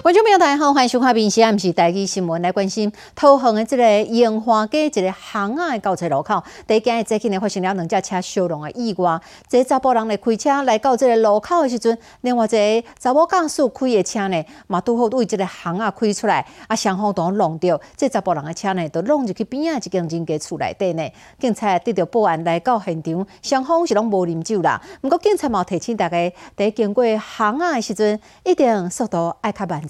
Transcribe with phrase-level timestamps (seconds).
[0.00, 9.20] 观众朋友大家好，欢迎收看《闽西暗时台记新闻》来关心桃园的这个樱花街一个巷仔的交叉路口，第今日最近呢发生了两架车相撞的意外。
[9.48, 21.06] 这查甫人咧开车来到这个路口的时阵，另外一个查某驾驶开的车呢，嘛拄好为这个巷仔开出来，啊双方都弄到，这查甫人的车呢，都弄入去边仔一间人家厝内底呢。
[21.40, 24.80] 警察得到报案来到现场，双方是拢无啉酒啦。
[25.00, 29.82] 不过警察嘛提醒大家，在经过巷仔的时阵，一定速度爱较慢。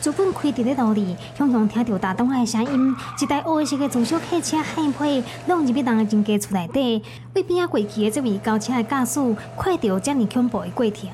[0.00, 7.02] 主本开伫咧路里，雄雄听到大东的声音，一台黑色的自小客车掀皮，弄入去人家厝内底。
[7.34, 9.20] 为边仔过去的这位高车的驾驶，
[9.58, 11.10] 看到遮尔恐怖的过程。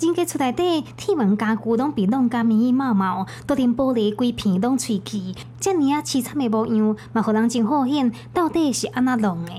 [0.00, 8.10] 人家厝内底铁门家具拢被弄甲密密麻麻，都连玻璃规片拢碎去，遮尔啊凄惨的模样，嘛互人真好险。
[8.32, 9.52] 到底是安怎弄的？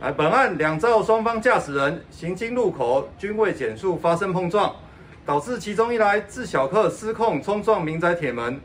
[0.00, 4.72] 来，本案两造双方驾驶人行经路口均未减速发生碰撞，
[5.26, 8.60] 导致其中一台自小客失控冲撞民宅铁门，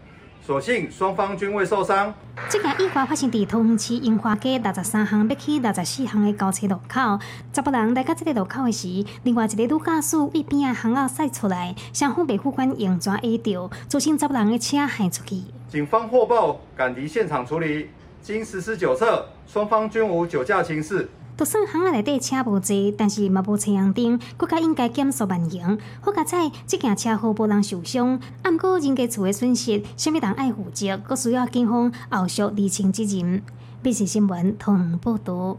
[0.46, 2.14] 所幸双方均未受伤。
[2.48, 7.20] 这件意外发生在桃园市樱花街六十三巷要去六十四巷的交叉路口，
[7.52, 15.42] 十八人来到这个路口的时，另外一个女驾驶为边仔巷仔驶出来，双方被副官用抓 A 掉，造成十八人的车害出去。
[15.68, 17.90] 警方获报赶抵现场处理，
[18.22, 21.10] 经实施酒测，双方均无酒驾情事。
[21.36, 25.78] 就算巷仔内底车无侪，但是嘛无车红灯，更加应该减速慢行。
[26.02, 33.42] 好彩，这件车祸无人受伤，按过人家厝的损失，啥物人爱负责，阁需要警方后续厘清责任。
[33.82, 35.58] 必须新闻通报道。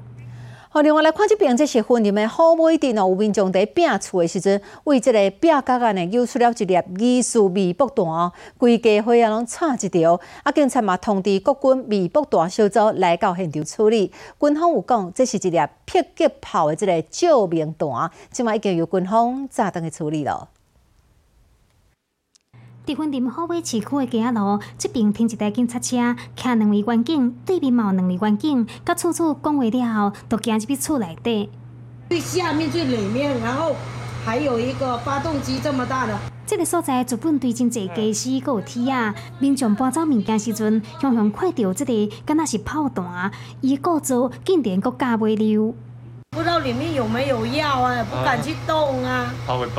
[0.75, 3.03] 好，另外来看这边，这是婚姻的好买店哦。
[3.03, 10.21] 有民众在摒厝的时阵，为这个拼角啊呢，揪出了一粒疑似微博弹哦，规家伙啊拢插一条。
[10.43, 14.11] 啊，警察嘛通知各军微博弹小组来到现场处理。
[14.41, 20.49] 军方有讲，这是一粒迫击炮的这个照明弹，即嘛已经由军方炸弹去处理了。
[22.87, 25.97] 伫分林好尾市区的街路，这边停一台警察车，
[26.37, 31.49] 徛两位员警，对面嘛有两位员警，甲处处讲话了后，都行入去厝内底。
[32.11, 33.75] 最下面最里面，然后
[34.23, 36.15] 还有一个发动机这么大的。
[36.45, 39.15] 这个所在主本对真济驾驶，阁有铁啊。
[39.39, 43.33] 民众搬走物件时阵，向向看到这个，敢若是炮弹，
[43.63, 45.75] 伊构造竟然阁加袂溜。
[46.33, 48.05] 不知道里面有没有药啊？
[48.11, 49.33] 不敢去动啊。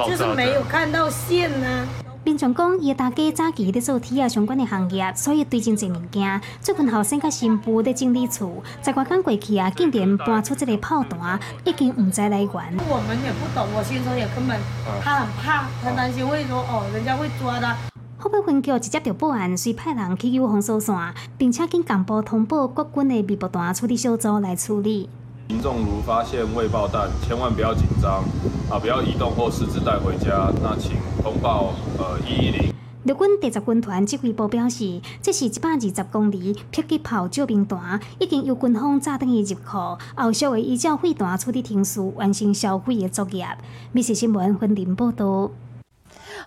[0.07, 1.88] 就是没有看到线啊。
[2.25, 6.41] 民众讲，伊大家早期咧做体育相关的行业，所以对真济物件。
[6.59, 12.50] 最近后生甲新妇咧整理厝，十外天过去啊，竟然搬出这个炮弹，已经唔知来源。
[12.50, 14.59] 我们也不懂，我先生也根本
[15.03, 17.78] 他很怕，他担心会说哦，人家会抓他。
[18.18, 20.96] 后备分局直接就报案，随派人去有防搜线，
[21.38, 25.07] 并且经干部通报国军的微波弹处理小组来处理。
[25.47, 28.23] 民众如发现未爆弹，千万不要紧张
[28.67, 28.79] 啊！
[28.79, 30.51] 不要移动或私自带回家。
[30.63, 32.73] 那请通报呃一一零。
[33.03, 43.45] 陆军第十军团指挥部表示，这是一百二十公里迫击炮救兵弹，已经由军方炸弹去入库，后续会依照废弹处理停数完成销毁的作业。
[43.91, 45.51] 密视新闻分林报道。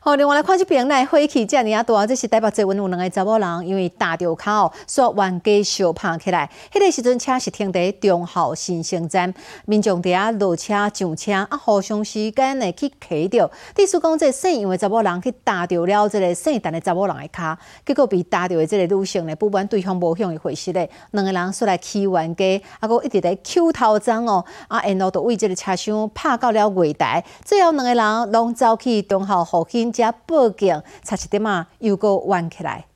[0.00, 6.48] 好，另外来看这边，来火气遮尔啊大，这是台北捷运有两个查某人，因为大桥口煞冤家相拍起来。
[6.72, 9.34] 迄个时阵车是停在中校新生站，
[9.66, 13.50] 民众伫遐落车上车，啊，互相时间呢去骑着。
[13.75, 29.88] 第四讲，这姓杨的查某人去打着了这个姓陈的查某人的卡，结果被打着的这个女性呢，不管对方无向伊回事咧，两个人出来起冤家，啊，搁一直在 Q 头章哦，啊，然后都为这个车厢拍到了月台，最后两个人拢走去中校附近。
[29.93, 32.87] 家报警，差一点嘛又搁弯起来。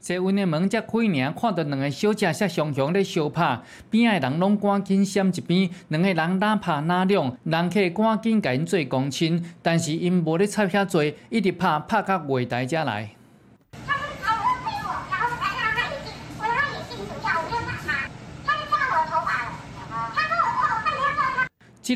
[0.00, 13.10] 这运的门才开尔，看到两个小姐煞相向咧相拍，边仔人拢赶紧闪一边，两个人哪拍哪亮，人客赶紧甲因做公亲，但是因无咧插遐侪，一直拍拍到月台才来。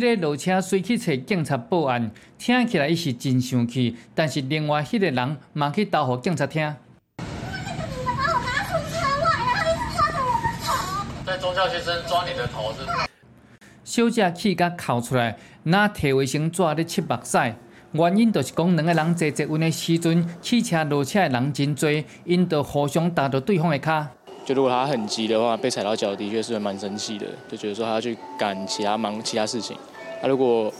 [0.01, 6.75] 这个落车随去找警察报案，听起来伊是真生气，但是另外迄个人嘛去投互警察听。
[11.27, 12.79] 在中校先生抓你的头是？
[13.85, 17.55] 小姐气甲哭出来，那摕卫生纸咧擦目屎，
[17.93, 21.91] 原因就是讲两个人坐捷运的时阵，汽车落车的人真多，
[22.25, 24.09] 因就互相打到对方的卡。
[24.45, 29.77] 就如果他很急的话，被踩到脚的确是蛮生气的，就觉得说他要去赶其他忙其他事情。
[30.21, 30.73] 他如果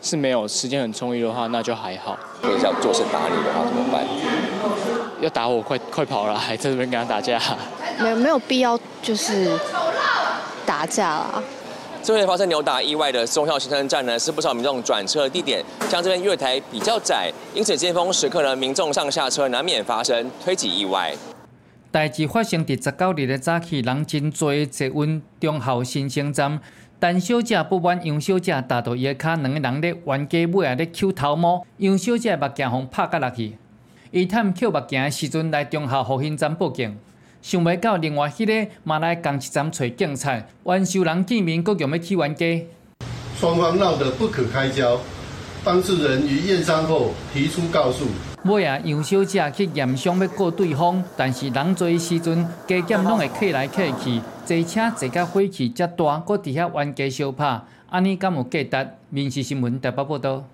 [0.00, 2.18] 是没有时间很充裕的话，那就还好。
[2.42, 4.04] 如果想做事打你的话怎么办？
[5.20, 7.40] 要打我快快跑了，还在这边跟他打架？
[8.00, 9.58] 没有没有必要就是
[10.66, 11.42] 打架啦。
[12.02, 15.64] 这会发生扭打意外的中校新生站呢，是不少民众转车的地点。
[15.88, 21.14] 像这边月台比较窄，因此尖峰时刻呢，民众上下车难免发生推挤意外。
[21.94, 26.58] 代志发生伫十九日的早起，人真多坐稳中校新生站，
[26.98, 33.56] 但小姐不满杨小姐踏到伊的脚，两个人咧冤家尾啊咧揪头毛，杨小姐目镜互拍甲落去。
[34.10, 36.98] 伊探扣目镜的时阵来中校复兴站报警。
[37.40, 42.66] 想袂到，另外迄个嘛来共一站找警察，冤受人见面，佫用要起冤家。
[43.38, 44.98] 双方闹得不可开交，
[45.62, 48.06] 当事人于验伤后提出告诉。
[48.44, 58.88] 尾啊，杨小姐去验伤要告对方，但是人多时阵，加减拢会客来客去，坐车坐到火气遮大，佫伫遐冤家相拍，安尼敢有价值？
[59.08, 60.44] 民事新闻台北报道。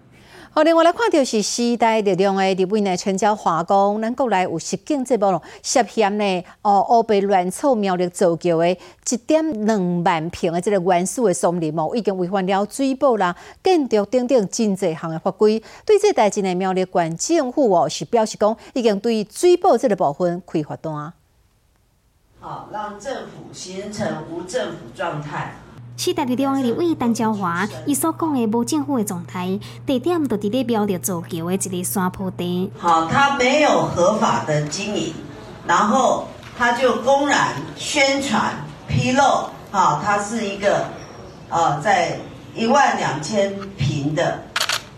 [0.52, 15.62] 好，另外来看到是时代力量的立委呢，陈椒华工，咱国内有实境节目涉嫌呢，哦，乌白乱草苗栗造桥的一点两万平的这个原始的森林哦，已经违反了水保啦、建筑等等真济项的法规。
[15.86, 21.12] 对这代志呢，苗栗县政府哦是表示讲，已经对水保这个部分开罚单。
[22.40, 25.54] 好，让政府形成无政府状态。
[26.00, 32.72] 时代力量的立委陈昭华，伊所讲的无政府的状态，地点就伫咧苗栗造桥的一个山坡地。
[32.78, 35.12] 好，他没有合法的经营，
[35.66, 36.26] 然后
[36.56, 40.86] 他就公然宣传披露，好，他是一个
[41.50, 42.18] 呃，在
[42.54, 44.42] 一万两千平的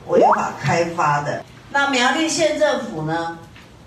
[0.07, 1.45] 违法开发的。
[1.73, 3.37] 那苗栗县政府呢，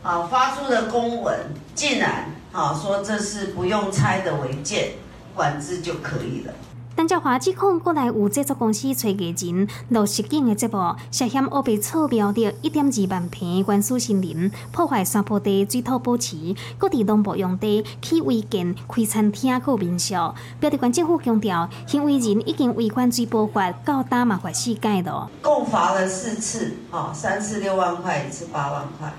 [0.04, 1.34] 啊，发出的公文
[1.74, 4.90] 竟然啊说这是不用拆的违建，
[5.34, 6.54] 管制就可以了。
[6.96, 20.16] 陈兆华指控国内有制作公司找艺人录实景的节目，涉嫌乌白草苗的一点二万平原始森林，破坏山坡地水土保持，各地农牧用地去违建开餐厅、去民宿。
[20.62, 25.30] 标地县政府强调，行为人已经违反水保法，告打麻烦世界了。
[25.42, 29.14] 共罚了四次，哦，三次六万块，一次八万块，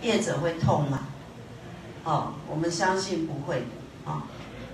[0.00, 1.00] 业者会痛吗？
[2.04, 4.24] 哦，我们相信不会的，啊，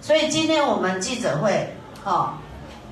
[0.00, 1.74] 所以今天我们记者会，
[2.04, 2.34] 哦。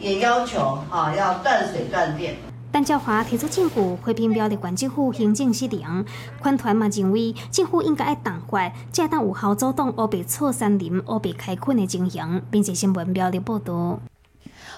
[0.03, 2.35] 也要求啊，要断水断电。
[2.73, 6.05] 陈兆华提出政府批评标的县政府行政失灵，
[6.41, 14.01] 款团嘛认为政府应该要淡化，才当有效阻挡乌白错山林、乌白开垦的情形，并且新闻标的报道。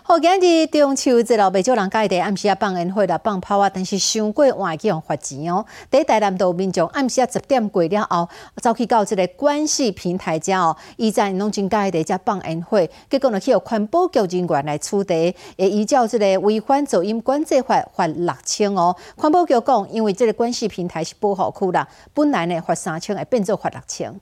[0.07, 5.65] 好，今日中秋节了，未少人家己暗时啊放烟花啦、放炮啊，但是伤过晚去用罚钱哦。
[5.91, 8.29] 第一台南道民众暗时啊十点过了后，
[8.61, 18.95] 走去到这个关系平台遮哦，伊在拢真家己遮放烟花，结果呢去由环保局人员来处理，会依照这个违反噪音管制法罚六千哦。
[19.17, 24.21] 环保局讲，因为这个关系平台是保护区啦，本来呢罚三千，会变做罚六千。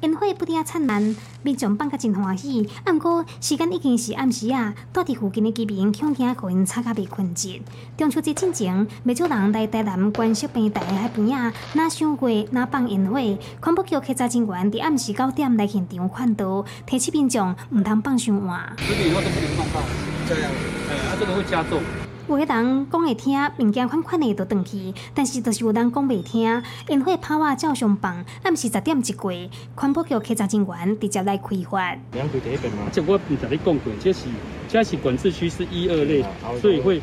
[0.00, 2.68] 烟火不停灿烂，民众放甲真欢喜。
[2.84, 7.48] 暗过时间已经是暗时啊，住伫附近的居民恐惊互因吵甲被困住。
[7.96, 13.18] 中秋节之前，未少人来台南观设平台海边啊，哪想过哪放烟火？
[13.60, 18.72] 环保局稽查人员伫暗时九点来现场看到，提醒民众毋通放伤晚。
[18.78, 19.82] 十点以后都不能放炮，
[20.28, 20.50] 这样，
[20.88, 21.82] 哎，啊，这个会加重。
[22.28, 26.62] 有个人讲会听，物件款款的就转去，但是就是有人讲袂听。
[26.86, 29.32] 因火炮啊照常放，暗时十点一过，
[29.74, 31.96] 环保局稽查人员直接来开发。
[32.12, 34.26] 两开第一边嘛，这我唔甲你讲过，这是
[34.68, 36.22] 这是管制区是一二类，
[36.60, 37.00] 所以会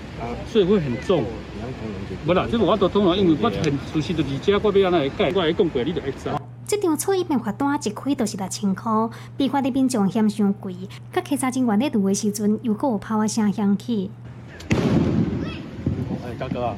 [0.48, 1.24] 所以会很重。
[2.28, 6.30] 无啦，这个我都通了，因为我很熟悉的而且我要安尼改，我来讲过你就会知。
[6.68, 8.92] 这张错一边罚单一开就是六千块，
[9.36, 10.76] 比法的民众嫌伤贵，
[11.12, 14.12] 甲稽查人员咧录的时阵又搁有炮啊声响起。
[16.38, 16.76] 大哥啊，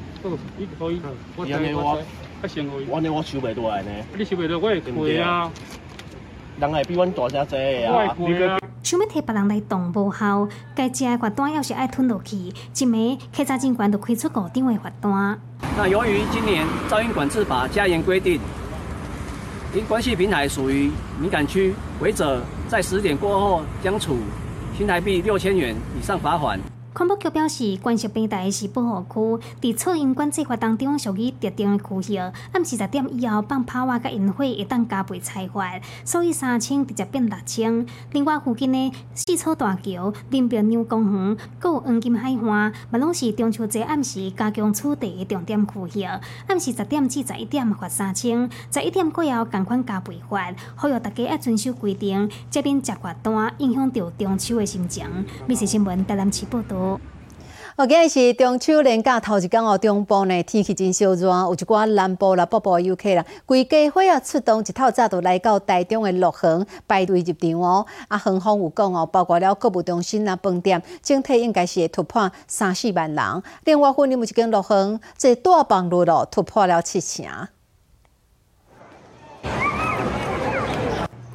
[0.56, 1.00] 你可以，
[1.36, 1.62] 我安
[3.02, 3.90] 尼我，收袂落来呢。
[4.16, 5.50] 你收袂落，我会亏啊。
[6.60, 8.14] 人会比阮大声济啊。
[8.82, 12.36] 想要替别人来动无效，该食的罚单要是爱吞落去，
[12.76, 15.38] 一枚稽查警官就开出五张的罚单。
[15.76, 18.40] 那由于今年噪音管制法加严规定，
[19.74, 24.16] 因关系平台属于敏感区，违者在十点过后将处
[24.76, 26.58] 新台币六千元以上罚款。
[26.98, 32.18] 环保局表示，关设平台是保护区，在噪音管制法当中属于特定的区域。
[32.50, 37.86] 暗时十点以后放炮啊、甲烟火会当加倍裁罚，所以三千直接变六千。
[38.10, 46.02] 另外，附近的四草大桥、林边牛公园、有黄金海岸，嘛拢是中秋节暗时加强处地的重点区域。
[46.48, 50.52] 暗时十点至十一点罚三千，十一点过后同款加倍罚。
[50.74, 55.06] 呼吁大家要遵守规定，这边接罚单影响到中秋的心情。
[55.46, 56.87] 美食新闻台南市报道。
[57.76, 67.86] 哦，今日是中秋连假头一天哦，中部呢天气真烧热，有一寡南部啦、北部的游客啦，规家伙啊出动一透早就来到台中的乐园排队入场哦。
[68.08, 73.42] 啊，园方有讲哦，包括了购物中心啊、饭店，整体应该是会突破三四万人。
[73.64, 77.24] 另外，分有一间乐园，这大棒路咯突破了七成。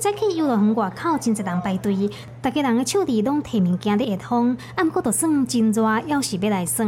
[0.03, 2.09] 早起游乐园外口真侪人排队，
[2.41, 6.85] 大家人的手里拢提物件伫下风，啊，毋过就算真热，要是要来耍。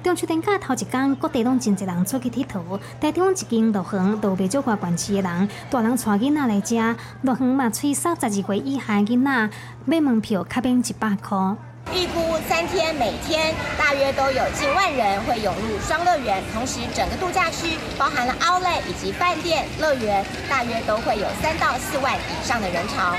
[0.00, 2.78] 中秋连假头一天，各地拢真侪人出去佚佗。
[3.00, 6.76] 台中一间乐园，都袂少挂关市的人，大人带囡仔来食。
[7.22, 9.50] 乐园嘛，吹三十二岁以下囡仔
[9.86, 11.56] 买门票，较免一百块。
[11.92, 16.42] 预估三天，每天大约都有近万人会涌入双乐园。
[16.52, 23.16] 同时，整个度假区包含了 Outlet 以及饭店、乐园，大约都会有三到四万以上的人潮。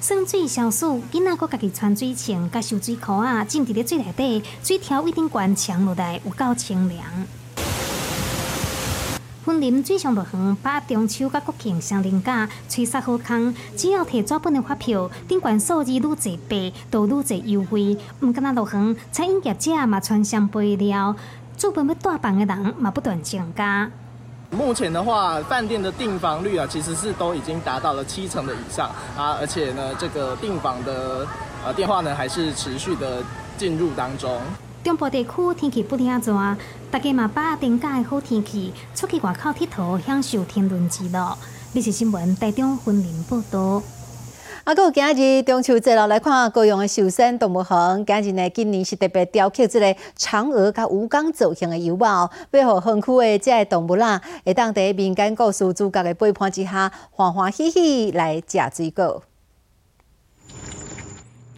[0.00, 7.04] 生水消暑，囡仔搁家己穿水穿，甲收水裤啊，浸伫咧水内底，水条一定灌墙落来，有够清凉。
[9.44, 13.52] 森林水上乐园把中秋甲国庆相连假，吹煞好康。
[13.76, 17.98] 只要摕纸本的发票，顶管数字愈侪倍，都愈侪优惠。
[18.20, 21.16] 毋敢若乐园，餐饮业者嘛穿上备料，
[21.56, 23.90] 做饭要大房的人嘛不断增加。
[24.52, 31.26] 目前的话，饭店的订房率啊，其实是都已经达到了七成的以上啊，而且呢，这个订房的
[31.64, 33.20] 呃电话呢，还是持续的
[33.58, 34.40] 进入当中。
[34.82, 36.56] 中部地区天气不听热，
[36.90, 41.38] 大家嘛把定假的好天气出去外口佚佗，享受天伦之乐。
[41.72, 43.80] 你是新闻台中分林报道。
[44.64, 48.04] 啊，有今日中秋节咯，来看高雄的寿山动物园。
[48.04, 59.22] 今日呢，今年是特别雕刻这个嫦娥甲吴刚造型的油画哦，为何园区的这动物啦，会当在民间故事主角的陪伴之下，欢欢喜喜来食水果。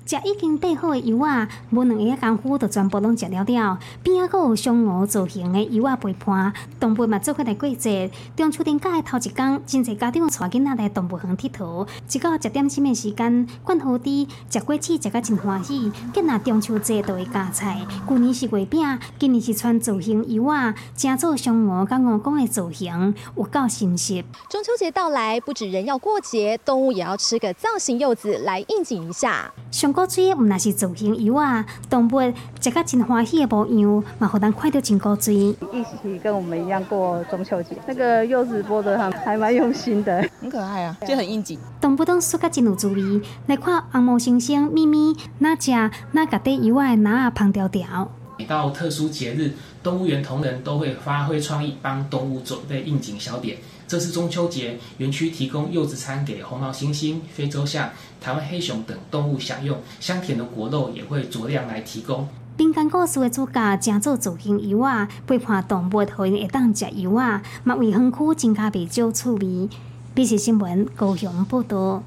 [0.06, 3.78] 食已经备好的油啊，无两个功夫就全部拢食了了。
[4.02, 8.10] 边啊，佫有嫦娥造型的油啊陪伴，动物嘛做伙来过节。
[8.36, 11.88] 中秋连假的头一天，真侪家长带囡仔来动物园佚佗。
[12.12, 15.90] 一到食点心的时间，灌好滴，食果子食甲真欢喜。
[16.12, 24.22] 今若中秋节都会加菜，旧年是月饼，今年是穿造型油啊，正做嫦娥甲吴刚的造型，有够新鲜。
[24.50, 29.50] 中秋节到来，不止人要过节，动物也要吃个造型柚子来应景一下。
[29.94, 32.20] 古锥毋那是造型油啊，动物
[32.60, 35.34] 食个真欢喜的模样，嘛互人看到真古锥。
[35.34, 41.60] 一起跟我们一样过中秋节，那个柚子剥的还还蛮用心的，很可爱啊，就很应景。
[41.80, 45.70] 动物都说个真有滋味，来看红毛猩猩咪咪，那只
[46.10, 48.10] 哪个底以外，哪胖条条。
[48.36, 53.58] 每到特殊节日，动物园同仁都会发挥创意，帮动物准备应景小点。
[53.86, 62.26] 这次中秋节，园区提供柚子餐给红毛猩猩、非洲象、台湾黑熊等动物享用，香甜的果肉也会酌量来提供。
[62.56, 69.68] 民间故事的主角正做造型油啊，陪伴动物，互因会当食油啊，嘛为园区增加不少趣味。
[70.14, 72.02] 美食新闻高雄报道。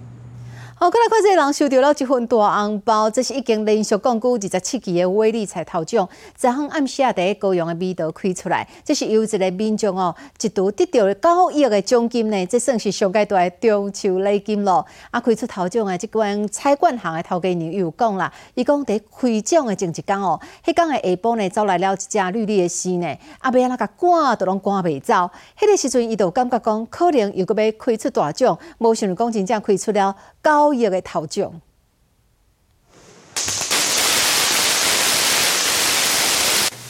[0.80, 14.86] 好，过来看这个人收到了一份大红包，这是已经连续讲过二十七期的威力彩头奖，昨昏暗时在高阳的味道开出来，这是由一个民众哦，一度得到九亿的奖金呢，这算是上阶段的中秋礼金咯。
[15.10, 23.08] 啊，开出头奖的这关彩冠行的头家娘又讲啦，伊讲在开奖的前一天哦，迄天的下晡呢，走来了一只绿绿的狮呢，
[23.40, 30.67] 啊，要安那甲赶都拢赶袂走，迄个时阵伊就感觉讲，可能又搁要开出大奖，无想讲真正开出了九。
[30.68, 31.62] 高亿的头奖。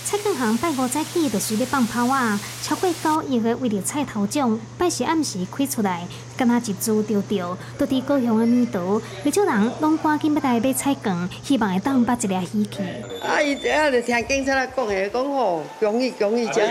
[0.04, 6.08] 蔡康行拜五早起就随咧放炮啊，超过九亿的为了彩头奖，拜四暗时开出来。
[6.38, 12.78] 敢若一株丢丢，都伫高雄的面头，不少人拢赶紧要来买菜梗，希望会当把一粒喜气。
[13.22, 16.62] 啊，伊这下就听警察来讲的，讲吼，容易容易食。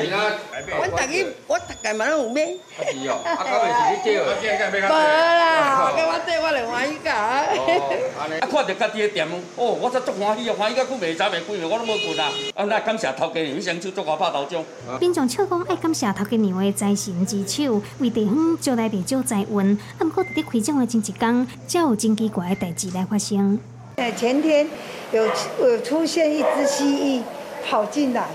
[0.78, 2.46] 我逐日我逐家嘛拢有买。
[2.76, 4.24] 是哦，啊，到尾是去钓。
[4.36, 7.10] 无啦，我我这我来欢喜噶。
[7.10, 12.30] 啊，看到家己的店，哦，我则足欢喜啊，欢喜到久袂早袂几暝，我拢无困啊。
[12.54, 14.62] 啊，那感谢头家娘先手，祝我拍头奖。
[15.00, 19.44] 民众笑讲爱感谢头家娘的财神之手，为地方招来不少财。
[19.64, 23.58] 啊，毋过伫咧开奖的前一天，才有真奇怪的代志来发生。
[23.96, 24.66] 诶，前天
[25.12, 25.26] 有
[25.60, 27.22] 有出现一只蜥蜴
[27.66, 28.26] 跑进来，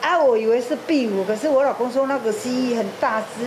[0.00, 3.44] 啊，我以为是壁虎，可是我老公说那个蜥蜴很大只，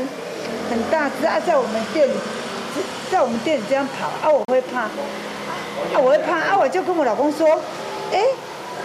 [0.69, 2.13] 很大只啊，在我们店里，
[3.11, 4.91] 在我们店里这样跑，啊，我会怕，啊，
[5.95, 7.47] 我会怕，啊，我就跟我老公说，
[8.11, 8.23] 哎，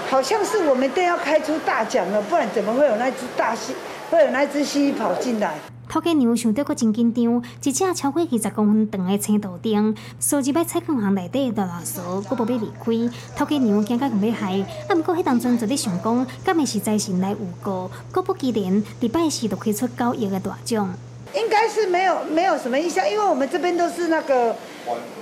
[0.09, 3.75] 好像是我们店要开出大奖了，不然怎么会有那只大蜥，
[4.11, 5.55] 会有那只蜥蜴跑进来？
[5.95, 13.17] 头家娘想到阁真紧张，一只超过二十公分长的青豆丁，所入摆菜炕行内底大垃圾，阁无要离开。
[13.37, 14.59] 头家娘惊甲共要害，
[14.89, 20.93] 啊，毋过迄当阵就咧想讲，敢会是财神来有过，果不其然，礼拜四就开出九亿的大奖。
[21.33, 24.57] 应该是没有没有什么印象，因为我们这边都是那个，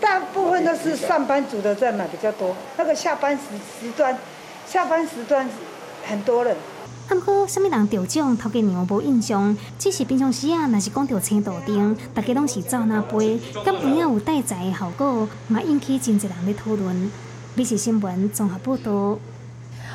[0.00, 3.42] 大部分都是上班族的在买比较多，那个下班时
[3.78, 4.16] 时段，
[4.66, 5.46] 下班时段
[6.08, 6.56] 很多人。
[7.08, 17.10] 啊，毋过什么人得奖，头家娘无印象，只是平常时啊，若是讲到青豆丁，大家拢是走那杯，敢有影有带财的效果，嘛引起真侪人咧讨论。
[17.54, 19.18] 美食新闻综合报道。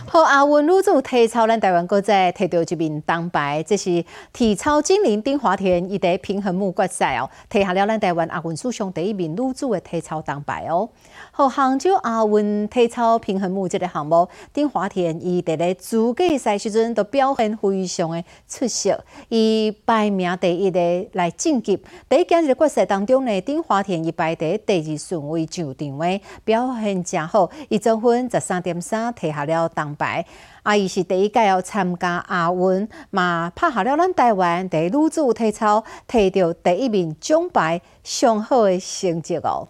[0.09, 10.87] 好，阿文女子体操，咱台湾国在摕到一面铜牌，这是体操精灵丁华田伊在平衡木决赛哦，摕下了咱台湾阿文史上第一面女子的体操铜牌哦。
[11.31, 21.77] 好，杭州阿文体操平衡木这个项目，丁华田伊伫咧资格赛时阵都表现非常的出色，伊排名第一的来晋级。
[22.07, 29.96] 第一今日决赛当中呢，丁华田伊排第第二顺位上场位，表现真好，伊总分十三点三，摕下了铜。
[29.97, 30.25] 牌，
[30.63, 39.67] 啊，伊是第一届要参加亚运，嘛拍下了咱台湾第女子体操，摕到第一名奖牌，上好的成绩哦。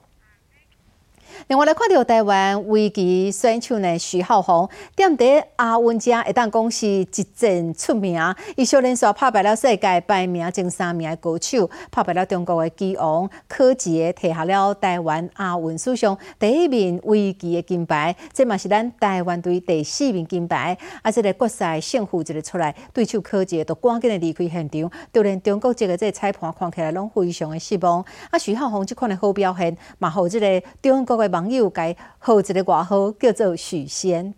[1.45, 8.19] 另外来看到台湾围棋选手呢，徐浩峰，踮伫亚运遮会当讲是一阵出名。
[8.55, 18.15] 伊少年时拍败了世界排名前三名的高手，拍败了中国的棋王柯洁，摕下了台湾亚运史上第一名围棋的金牌。
[18.33, 20.75] 这嘛是咱台湾队第四面金牌。
[21.03, 28.03] 啊，即个决赛胜负一个出来，对手柯洁都赶紧的离开现场，就连中国这个这裁判看起来拢非常的失望。
[28.31, 31.26] 啊，徐浩峰即款的好表现，嘛好即个中国的。
[31.29, 34.33] 网友改号一个外号叫做许仙。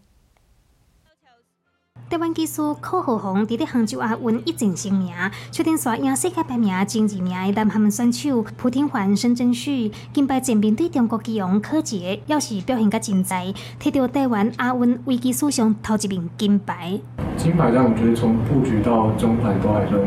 [2.09, 5.13] 台湾技术柯浩宏伫咧杭州亚运一战成名，
[5.51, 16.99] 确定刷赢世界排名前二名的南韩选手朴廷桓、申真旭，金牌正面对中国棋王柯洁，要是表现甲精彩，摕到台湾亚运危机史上头一名金牌。
[17.37, 20.01] 金牌让我觉得从布局到中盘都还算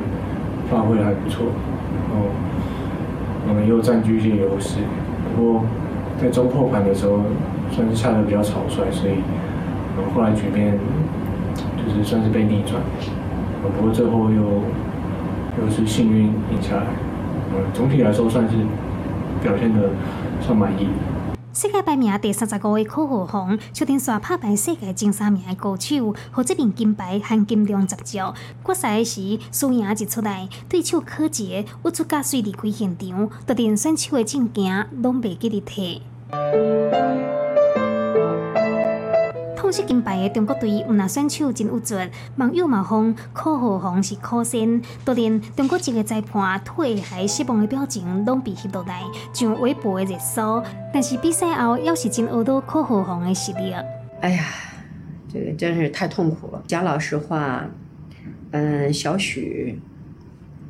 [0.69, 1.47] 发挥还不错，
[2.11, 2.27] 然后
[3.47, 4.79] 我们又占据一些优势，
[5.37, 5.65] 不过。
[6.23, 7.19] 在中后盘的时候，
[7.73, 9.15] 算是下的比较草率，所以
[10.15, 10.79] 后来局面
[11.77, 12.81] 就是算是被逆转。
[13.61, 14.43] 不过最后又
[15.61, 16.85] 又是幸运赢下来。
[17.55, 18.57] 嗯，总体来说算是
[19.43, 19.91] 表现的
[20.41, 20.87] 算满意。
[21.53, 28.19] 世界排名第三十五位柯浩宏，确定刷拍败世界前三名的高手，获这名金牌含金量十足。
[28.65, 36.01] 决赛时输赢一出来，对手柯洁我出加水离开现场，突然选手的证件拢未记得摕。
[39.55, 50.63] 痛失金牌的中国队有哪选手真有绝，网友嘛讲柯浩宏是可仙，就连中国籍个裁判退还失望的表情拢被翕落来，像微博的热搜。
[50.93, 53.75] 但是比赛后要是真学到柯浩宏的实力。
[54.21, 54.45] 哎呀，
[55.33, 56.63] 这个真是太痛苦了。
[56.67, 57.65] 讲老实话，
[58.51, 59.81] 嗯，小许。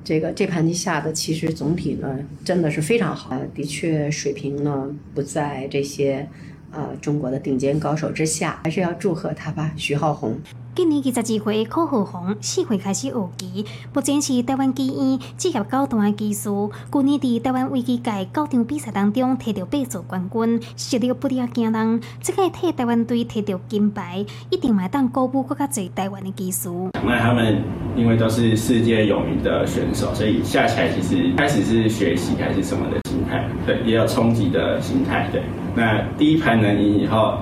[0.05, 6.29] 这个这盘棋下的其实总体呢，真的是非常好，的确水平呢不在这些，
[6.73, 10.37] 呃中国的顶尖高手之下，还是要祝贺他吧，徐浩宏。
[10.75, 16.49] 今年二十二岁柯浩宏四岁开始学棋，目前是台湾棋院职业高段的技师。
[16.91, 22.01] 去年伫台湾围棋界九场比赛当中，摕到八座冠军，实力不敌惊人。
[22.23, 26.71] 这个替台湾队摕到金牌，一定会当鼓舞更加多台湾的技师。
[27.05, 27.63] 那他们
[27.95, 35.43] 因为都是世界有名的选手，所以下起来其实开始是学习还是什么的心态，对，也有冲击的心态，对。
[35.77, 37.37] 那第一盘能赢以后。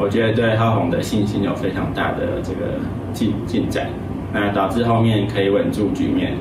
[0.00, 2.78] 我觉得对浩宏的信心有非常大的这个
[3.12, 3.88] 进进展，
[4.32, 6.36] 那导致后面可以稳住局面，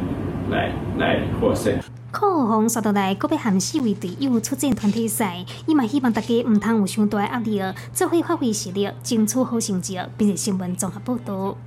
[0.52, 1.74] 来来获胜。
[2.12, 11.58] 柯浩宏刷到来，个别含四位队友出战团体赛，伊嘛希望大家唔通有伤大压力，做会发挥实力，争取好成绩，并且新闻综合报道。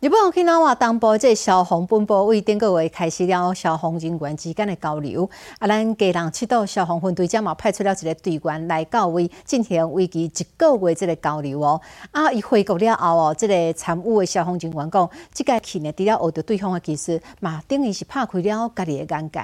[0.00, 11.78] 日本去南话东部即消防本部为顶个月开始了消防人员之间的交流，啊，咱家人七道消防分队则嘛派出了一个队员来到位进行为期一个月即个交流哦。
[12.12, 19.40] 啊，伊回国了后哦，即个参与的消防人员讲，即个去呢除了学到对方的技术，嘛等于是拍开了家己的眼界。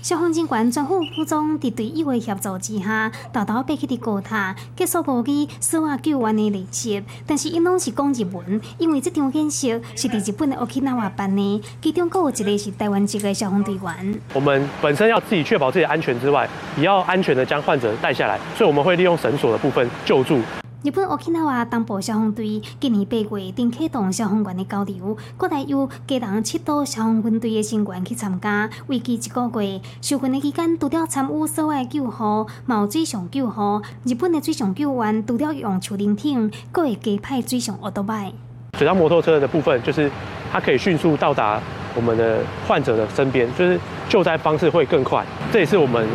[0.00, 7.02] 消防警官专副副总伫队友的协助之下，偷偷爬去伫高塔结束无期死亡救援的练习。
[7.26, 14.20] 但是因拢是讲日文，因为这场演习是伫日本的 Okinawa 办的，其中阁有一个是台湾籍的消防队员。
[14.34, 20.38] 我们本身要自己确保自己安全之外，也要安全的将患者带下来，所以我们会利用绳索的部分救助。
[20.80, 29.80] 日本 Okinawa 东部消防队今年八月定启动消防员的交流，国内有家人七度消防分队的成员去参加，为期一个月。
[30.00, 38.32] 受训的期间，除了参与所外救护、冒水上救护，日本的水上救援除了用球灵艇，更会加派水上奥多麦。
[38.78, 40.08] 水上摩托车的部分，就是
[40.52, 41.60] 它可以迅速到达
[41.96, 42.38] 我们的
[42.68, 45.26] 患者的身边，就是救灾方式会更快。
[45.52, 46.06] 这也是我们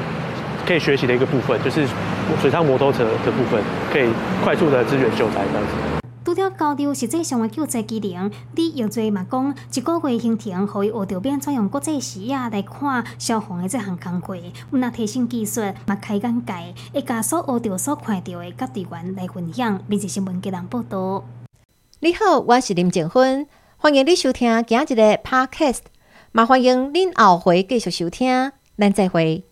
[0.65, 1.85] 可以学习的一个部分，就是
[2.41, 4.09] 水上摩托车的部分可以
[4.43, 5.73] 快速的支援救灾这样子。
[6.25, 16.53] 除了交流实际上的救灾技能，李耀最嘛讲，一个月行程可以学着变怎用国际视野来看消防的这项工作，有那提升技术，嘛开眼界，
[16.93, 19.79] 会加速学着所看到的甲队员来分享。
[19.87, 21.23] 每日新闻给人报道。
[21.99, 23.45] 你好，我是林静芬，
[23.77, 25.81] 欢迎你收听今日的 Podcast，
[26.31, 29.43] 嘛欢迎恁后回继续收听，咱再会。